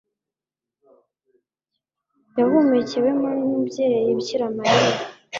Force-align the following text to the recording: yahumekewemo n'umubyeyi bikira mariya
yahumekewemo 2.37 3.27
n'umubyeyi 3.37 4.09
bikira 4.17 4.45
mariya 4.57 4.95